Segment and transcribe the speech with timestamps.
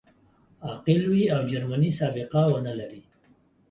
[0.63, 3.03] عاقل وي او جرمي سابقه و نه لري.